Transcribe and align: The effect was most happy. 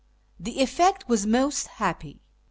The 0.39 0.61
effect 0.61 1.07
was 1.07 1.27
most 1.27 1.67
happy. 1.67 2.21